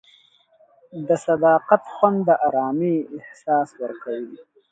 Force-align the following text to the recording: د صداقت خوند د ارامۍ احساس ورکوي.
د 1.07 1.09
صداقت 1.25 1.83
خوند 1.95 2.17
د 2.27 2.29
ارامۍ 2.47 2.95
احساس 3.17 3.69
ورکوي. 3.81 4.33